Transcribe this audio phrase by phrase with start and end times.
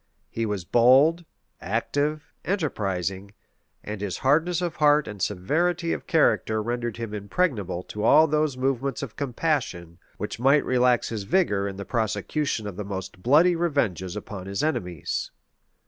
[0.31, 1.25] He was bold,
[1.61, 3.35] active, enterprising;
[3.83, 8.57] and his hardness of heart and severity of character rendered him impregnable to all those
[8.57, 13.55] movements of compassion which might relax his vigor in the prosecution of the most bloody
[13.55, 15.29] revenges upon his enemies.